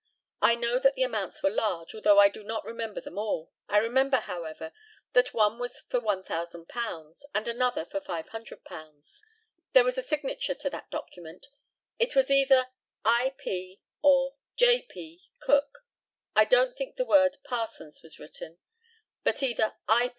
[0.41, 3.51] I know that the amounts were large, although I do not remember them all.
[3.69, 4.73] I remember, however,
[5.13, 9.21] that one was for £1,000 and another for £500.
[9.73, 11.49] There was a signature to that document.
[11.99, 12.65] It was either
[13.05, 13.35] "I.
[13.37, 14.87] P." or "J.
[14.89, 15.21] P.
[15.39, 15.85] Cook."
[16.35, 18.57] I don't think the word "Parsons" was written,
[19.23, 20.09] but either "I.